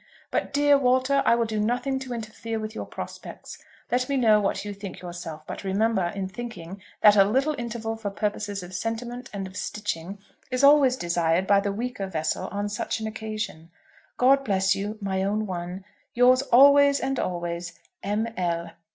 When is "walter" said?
0.79-1.21